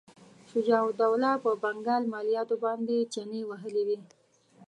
شجاع 0.51 0.83
الدوله 0.89 1.31
په 1.43 1.51
بنګال 1.63 2.03
مالیاتو 2.13 2.55
باندې 2.65 2.97
چنې 3.13 3.39
وهلې 3.49 3.83
وې. 3.87 3.99